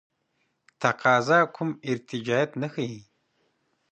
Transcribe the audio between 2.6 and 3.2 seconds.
نه ښیي.